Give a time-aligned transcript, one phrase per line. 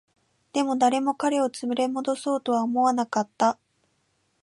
[0.51, 3.59] でも、誰も彼を連れ戻そうとは思わなかった